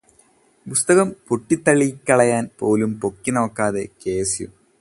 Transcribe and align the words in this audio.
പുസ്തകം 0.65 1.09
പൊടി 1.27 1.55
തട്ടിക്കളയാൻ 1.67 2.49
പോലും 2.59 2.99
പൊക്കി 2.99 3.31
നോക്കാത്ത, 3.31 3.85
കെ.എസ്.യു. 4.01 4.49